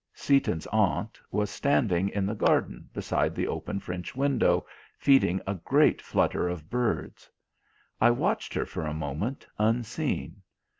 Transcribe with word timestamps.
Seaton's 0.15 0.65
aunt 0.71 1.19
was 1.29 1.51
standing 1.51 2.09
in 2.09 2.25
the 2.25 2.33
garden 2.33 2.89
beside 2.91 3.35
the 3.35 3.47
open 3.47 3.79
French 3.79 4.15
window, 4.15 4.65
feeding 4.97 5.39
a 5.45 5.53
great 5.53 6.01
flutter 6.01 6.49
of 6.49 6.71
birds. 6.71 7.29
I 8.01 8.09
watched 8.09 8.55
her 8.55 8.65
for 8.65 8.87
a 8.87 8.95
moment, 8.95 9.45
unseen. 9.59 10.41